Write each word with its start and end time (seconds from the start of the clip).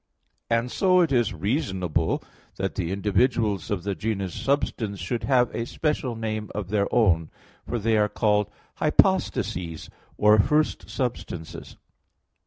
And 0.49 0.71
so 0.71 1.01
it 1.01 1.11
is 1.11 1.31
reasonable 1.31 2.23
that 2.55 2.73
the 2.73 2.91
individuals 2.91 3.69
of 3.69 3.83
the 3.83 3.93
genus 3.93 4.33
substance 4.33 4.97
should 4.99 5.25
have 5.25 5.53
a 5.53 5.67
special 5.67 6.15
name 6.15 6.49
of 6.55 6.69
their 6.69 6.87
own; 6.91 7.29
for 7.67 7.77
they 7.77 7.97
are 7.97 8.09
called 8.09 8.49
"hypostases," 8.77 9.91
or 10.17 10.39
first 10.39 10.89
substances. 10.89 11.77